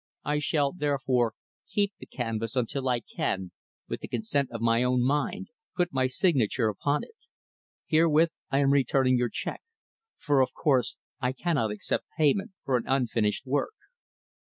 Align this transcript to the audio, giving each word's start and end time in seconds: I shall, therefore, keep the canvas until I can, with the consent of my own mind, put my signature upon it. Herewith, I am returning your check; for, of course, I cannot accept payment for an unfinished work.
I 0.25 0.39
shall, 0.39 0.71
therefore, 0.71 1.35
keep 1.69 1.93
the 1.99 2.07
canvas 2.07 2.55
until 2.55 2.89
I 2.89 3.01
can, 3.01 3.51
with 3.87 3.99
the 3.99 4.07
consent 4.07 4.49
of 4.49 4.59
my 4.59 4.81
own 4.81 5.03
mind, 5.03 5.49
put 5.77 5.93
my 5.93 6.07
signature 6.07 6.69
upon 6.69 7.03
it. 7.03 7.13
Herewith, 7.85 8.31
I 8.49 8.61
am 8.61 8.73
returning 8.73 9.15
your 9.19 9.29
check; 9.29 9.61
for, 10.17 10.41
of 10.41 10.53
course, 10.53 10.97
I 11.19 11.33
cannot 11.33 11.69
accept 11.69 12.05
payment 12.17 12.49
for 12.65 12.77
an 12.77 12.85
unfinished 12.87 13.45
work. 13.45 13.75